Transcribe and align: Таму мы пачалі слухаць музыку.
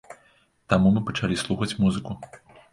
Таму 0.73 0.87
мы 0.95 1.05
пачалі 1.11 1.39
слухаць 1.43 1.73
музыку. 1.85 2.19